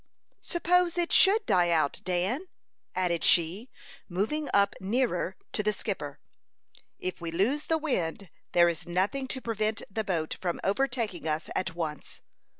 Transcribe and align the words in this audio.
"Suppose 0.41 0.97
it 0.97 1.11
should 1.11 1.45
die 1.45 1.69
out, 1.69 2.01
Dan?" 2.03 2.47
added 2.95 3.23
she, 3.23 3.69
moving 4.09 4.49
up 4.51 4.73
nearer 4.81 5.35
to 5.51 5.61
the 5.61 5.71
skipper. 5.71 6.19
"If 6.97 7.21
we 7.21 7.29
lose 7.29 7.65
the 7.65 7.77
wind 7.77 8.31
there 8.53 8.67
is 8.67 8.87
nothing 8.87 9.27
to 9.27 9.39
prevent 9.41 9.83
the 9.91 10.03
boat 10.03 10.37
from 10.41 10.59
overtaking 10.63 11.27
us 11.27 11.51
at 11.55 11.75
once." 11.75 12.19